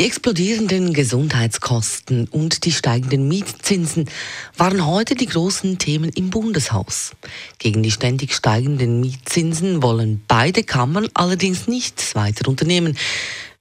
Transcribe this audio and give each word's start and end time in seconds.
Die 0.00 0.06
explodierenden 0.06 0.94
Gesundheitskosten 0.94 2.26
und 2.28 2.64
die 2.64 2.72
steigenden 2.72 3.28
Mietzinsen 3.28 4.08
waren 4.56 4.86
heute 4.86 5.14
die 5.14 5.26
großen 5.26 5.76
Themen 5.76 6.08
im 6.08 6.30
Bundeshaus. 6.30 7.10
Gegen 7.58 7.82
die 7.82 7.90
ständig 7.90 8.34
steigenden 8.34 9.00
Mietzinsen 9.00 9.82
wollen 9.82 10.24
beide 10.26 10.62
Kammern 10.62 11.10
allerdings 11.12 11.68
nichts 11.68 12.14
weiter 12.14 12.48
unternehmen. 12.48 12.96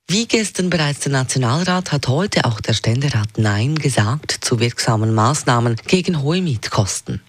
Wie 0.08 0.28
gestern 0.28 0.70
bereits 0.70 1.02
der 1.02 1.12
Nationalrat 1.12 1.92
hat 1.92 2.08
heute 2.08 2.46
auch 2.46 2.62
der 2.62 2.74
Ständerat 2.74 3.38
Nein 3.38 3.76
gesagt 3.76 4.32
zu 4.40 4.62
wirksamen 4.62 5.14
Maßnahmen 5.14 5.76
gegen 5.88 6.22
hohe 6.22 6.42
Mietkosten. 6.42 7.22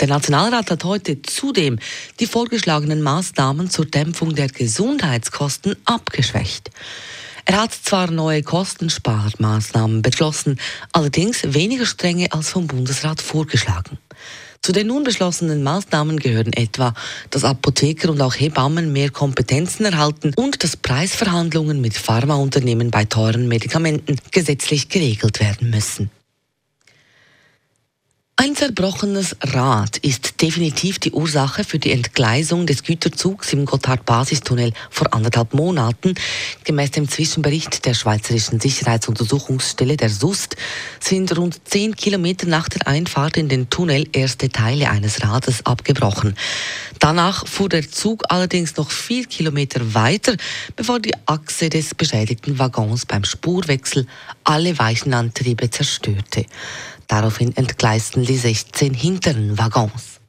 Der 0.00 0.08
Nationalrat 0.08 0.72
hat 0.72 0.82
heute 0.82 1.22
zudem 1.22 1.78
die 2.18 2.26
vorgeschlagenen 2.26 3.00
Maßnahmen 3.00 3.70
zur 3.70 3.86
Dämpfung 3.86 4.34
der 4.34 4.48
Gesundheitskosten 4.48 5.76
abgeschwächt. 5.84 6.72
Er 7.48 7.62
hat 7.62 7.72
zwar 7.72 8.10
neue 8.10 8.42
Kostensparmaßnahmen 8.42 10.02
beschlossen, 10.02 10.58
allerdings 10.92 11.54
weniger 11.54 11.86
strenge 11.86 12.32
als 12.32 12.50
vom 12.50 12.66
Bundesrat 12.66 13.22
vorgeschlagen. 13.22 13.98
Zu 14.62 14.72
den 14.72 14.88
nun 14.88 15.04
beschlossenen 15.04 15.62
Maßnahmen 15.62 16.18
gehören 16.18 16.52
etwa, 16.52 16.92
dass 17.30 17.44
Apotheker 17.44 18.10
und 18.10 18.20
auch 18.20 18.34
Hebammen 18.34 18.92
mehr 18.92 19.10
Kompetenzen 19.10 19.84
erhalten 19.84 20.32
und 20.34 20.64
dass 20.64 20.76
Preisverhandlungen 20.76 21.80
mit 21.80 21.94
Pharmaunternehmen 21.94 22.90
bei 22.90 23.04
teuren 23.04 23.46
Medikamenten 23.46 24.16
gesetzlich 24.32 24.88
geregelt 24.88 25.38
werden 25.38 25.70
müssen. 25.70 26.10
Ein 28.46 28.54
zerbrochenes 28.54 29.34
Rad 29.40 29.96
ist 29.96 30.40
definitiv 30.40 31.00
die 31.00 31.10
Ursache 31.10 31.64
für 31.64 31.80
die 31.80 31.90
Entgleisung 31.90 32.64
des 32.64 32.84
Güterzugs 32.84 33.52
im 33.52 33.64
Gotthard-Basistunnel 33.64 34.72
vor 34.88 35.12
anderthalb 35.12 35.52
Monaten. 35.52 36.14
Gemäß 36.62 36.92
dem 36.92 37.08
Zwischenbericht 37.08 37.84
der 37.84 37.94
Schweizerischen 37.94 38.60
Sicherheitsuntersuchungsstelle 38.60 39.96
der 39.96 40.10
SUST 40.10 40.54
sind 41.00 41.36
rund 41.36 41.60
zehn 41.64 41.96
Kilometer 41.96 42.46
nach 42.46 42.68
der 42.68 42.86
Einfahrt 42.86 43.36
in 43.36 43.48
den 43.48 43.68
Tunnel 43.68 44.06
erste 44.12 44.48
Teile 44.48 44.90
eines 44.90 45.24
Rades 45.24 45.66
abgebrochen. 45.66 46.36
Danach 46.98 47.46
fuhr 47.46 47.68
der 47.68 47.90
Zug 47.90 48.24
allerdings 48.28 48.76
noch 48.76 48.90
vier 48.90 49.26
Kilometer 49.26 49.94
weiter, 49.94 50.36
bevor 50.74 51.00
die 51.00 51.14
Achse 51.26 51.68
des 51.68 51.94
beschädigten 51.94 52.58
Waggons 52.58 53.06
beim 53.06 53.24
Spurwechsel 53.24 54.06
alle 54.44 54.78
Weichenantriebe 54.78 55.70
zerstörte. 55.70 56.46
Daraufhin 57.06 57.56
entgleisten 57.56 58.24
die 58.24 58.38
16 58.38 58.94
hinteren 58.94 59.58
Waggons. 59.58 60.20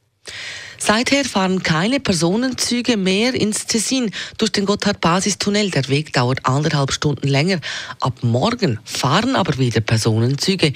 Seither 0.78 1.26
fahren 1.26 1.64
keine 1.64 2.00
Personenzüge 2.00 2.98
mehr 2.98 3.34
ins 3.34 3.66
Tessin 3.66 4.12
durch 4.38 4.52
den 4.52 4.66
Gotthard-Basistunnel. 4.66 5.72
Der 5.72 5.88
Weg 5.90 6.14
dauert 6.14 6.46
anderthalb 6.46 6.92
Stunden 6.92 7.28
länger. 7.28 7.60
Ab 8.00 8.20
morgen 8.22 8.80
fahren 8.84 9.36
aber 9.36 9.58
wieder 9.58 9.82
Personenzüge. 9.82 10.74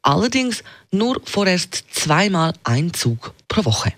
Allerdings 0.00 0.64
nur 0.90 1.20
vorerst 1.24 1.84
zweimal 1.92 2.54
ein 2.64 2.94
Zug 2.94 3.34
pro 3.46 3.64
Woche. 3.64 3.92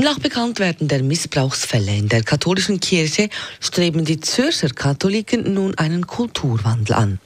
Nach 0.00 0.20
Bekanntwerden 0.20 0.86
der 0.86 1.02
Missbrauchsfälle 1.02 1.96
in 1.96 2.08
der 2.08 2.22
katholischen 2.22 2.78
Kirche 2.78 3.30
streben 3.58 4.04
die 4.04 4.20
Zürcher 4.20 4.68
Katholiken 4.68 5.52
nun 5.54 5.76
einen 5.76 6.06
Kulturwandel 6.06 6.94
an. 6.94 7.20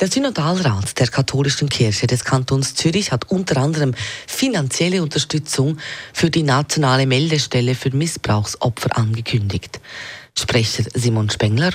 Der 0.00 0.08
Synodalrat 0.08 0.98
der 0.98 1.06
katholischen 1.06 1.68
Kirche 1.68 2.08
des 2.08 2.24
Kantons 2.24 2.74
Zürich 2.74 3.12
hat 3.12 3.30
unter 3.30 3.58
anderem 3.58 3.94
finanzielle 4.26 5.00
Unterstützung 5.00 5.78
für 6.12 6.28
die 6.28 6.42
nationale 6.42 7.06
Meldestelle 7.06 7.76
für 7.76 7.94
Missbrauchsopfer 7.94 8.98
angekündigt. 8.98 9.80
Sprecher 10.36 10.82
Simon 10.94 11.30
Spengler. 11.30 11.70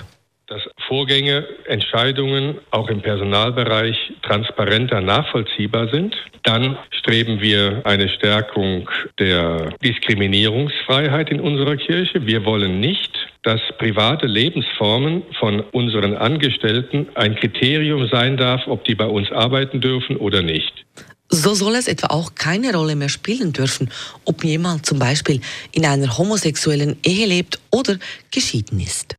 Vorgänge, 0.88 1.46
Entscheidungen 1.66 2.60
auch 2.72 2.90
im 2.90 3.02
Personalbereich 3.02 3.96
transparenter 4.24 5.02
nachvollziehbar 5.02 5.90
sind. 5.90 6.16
Dann 6.44 6.78
streben 6.92 7.42
wir 7.42 7.82
eine 7.84 8.10
Stärkung 8.10 8.90
der 9.20 9.70
Diskriminierungsfreiheit 9.84 11.30
in 11.30 11.42
unserer 11.42 11.76
Kirche. 11.76 12.26
Wir 12.26 12.46
wollen 12.46 12.80
nicht 12.80 13.12
dass 13.48 13.62
private 13.78 14.28
Lebensformen 14.28 15.24
von 15.40 15.62
unseren 15.72 16.18
Angestellten 16.18 17.08
ein 17.16 17.34
Kriterium 17.36 18.06
sein 18.12 18.36
darf, 18.36 18.68
ob 18.68 18.84
die 18.84 18.94
bei 18.94 19.06
uns 19.06 19.32
arbeiten 19.32 19.80
dürfen 19.80 20.18
oder 20.18 20.42
nicht. 20.42 20.86
So 21.30 21.54
soll 21.54 21.76
es 21.76 21.88
etwa 21.88 22.08
auch 22.08 22.36
keine 22.36 22.74
Rolle 22.74 22.98
mehr 22.98 23.08
spielen 23.08 23.54
dürfen, 23.54 23.90
ob 24.26 24.44
jemand 24.44 24.86
zum 24.86 25.00
Beispiel 25.00 25.40
in 25.72 25.86
einer 25.86 26.18
homosexuellen 26.18 26.98
Ehe 27.06 27.26
lebt 27.26 27.58
oder 27.72 27.98
geschieden 28.32 28.82
ist. 28.82 29.16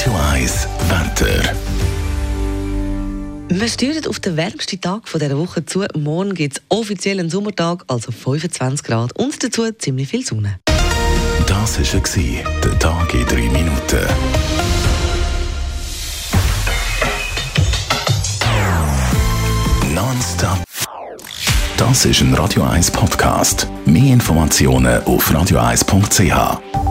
Radio 0.00 0.18
1 0.32 0.66
Wetter. 0.88 1.52
Wir 3.50 3.68
steuern 3.68 4.06
auf 4.06 4.18
den 4.18 4.34
wärmsten 4.34 4.80
Tag 4.80 5.02
dieser 5.12 5.36
Woche 5.36 5.66
zu. 5.66 5.84
Morgen 5.94 6.34
gibt 6.34 6.56
es 6.56 6.62
offiziell 6.70 7.20
einen 7.20 7.28
Sommertag, 7.28 7.84
also 7.86 8.10
25 8.10 8.82
Grad 8.82 9.12
und 9.18 9.44
dazu 9.44 9.70
ziemlich 9.72 10.08
viel 10.08 10.24
Sonne. 10.24 10.58
Das 11.46 11.78
war 11.78 12.60
der 12.62 12.78
Tag 12.78 13.12
in 13.12 13.26
drei 13.26 13.50
Minuten. 13.50 14.06
Nonstop. 19.94 20.64
Das 21.76 22.06
ist 22.06 22.22
ein 22.22 22.32
Radio 22.32 22.62
1 22.62 22.90
Podcast. 22.90 23.68
Mehr 23.84 24.14
Informationen 24.14 25.04
auf 25.04 25.30
radio1.ch. 25.30 26.89